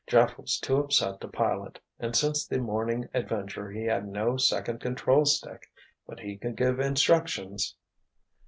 Jeff 0.07 0.35
was 0.39 0.57
too 0.59 0.77
upset 0.77 1.21
to 1.21 1.27
pilot; 1.27 1.79
and 1.99 2.15
since 2.15 2.47
the 2.47 2.57
morning 2.57 3.07
adventure 3.13 3.69
he 3.69 3.83
had 3.83 4.07
no 4.07 4.35
second 4.35 4.79
control 4.81 5.25
stick; 5.25 5.69
but 6.07 6.19
he 6.21 6.37
could 6.37 6.55
give 6.55 6.79
instructions. 6.79 7.75